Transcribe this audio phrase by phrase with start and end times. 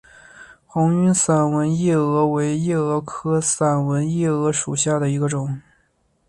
[0.65, 5.61] 红晕散纹夜蛾为夜蛾科散纹夜蛾属下的一个种。